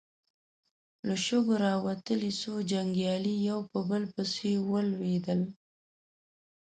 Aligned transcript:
له 1.07 1.15
شګو 1.25 1.53
راوتلې 1.65 2.31
څو 2.41 2.53
جنګيالي 2.71 3.35
يو 3.49 3.59
په 3.71 3.79
بل 3.89 4.03
پسې 4.13 4.51
ولوېدل. 4.71 5.41